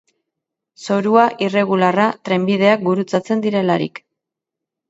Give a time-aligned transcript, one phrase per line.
[0.85, 4.03] Zorua irregularra, trenbideak gurutzatzen direlarik.